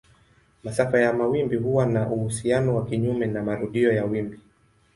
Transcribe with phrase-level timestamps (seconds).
[0.63, 4.39] Masafa ya mawimbi huwa na uhusiano wa kinyume na marudio ya wimbi.